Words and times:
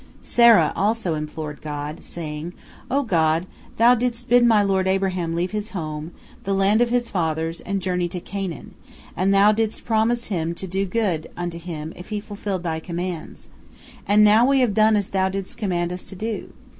"Sarah 0.23 0.73
also 0.75 1.13
implored 1.13 1.61
God, 1.61 2.03
saying: 2.03 2.53
"O 2.89 3.03
God, 3.03 3.45
Thou 3.77 3.93
didst 3.93 4.29
bid 4.29 4.43
my 4.43 4.63
lord 4.63 4.87
Abraham 4.87 5.35
leave 5.35 5.51
his 5.51 5.71
home, 5.77 6.09
the 6.43 6.55
land 6.55 6.81
of 6.81 6.89
his 6.89 7.11
fathers, 7.11 7.61
and 7.61 7.83
journey 7.83 8.07
to 8.07 8.19
Canaan, 8.19 8.73
and 9.15 9.31
Thou 9.31 9.51
didst 9.51 9.85
promise 9.85 10.25
him 10.25 10.55
to 10.55 10.65
do 10.65 10.85
good 10.87 11.29
unto 11.37 11.59
him 11.59 11.93
if 11.95 12.09
he 12.09 12.19
fulfilled 12.19 12.63
Thy 12.63 12.79
commands. 12.79 13.49
And 14.07 14.23
now 14.23 14.43
we 14.43 14.61
have 14.61 14.73
done 14.73 14.95
as 14.95 15.09
Thou 15.09 15.29
didst 15.29 15.57
command 15.59 15.93
us 15.93 16.09
to 16.09 16.15
do. 16.15 16.51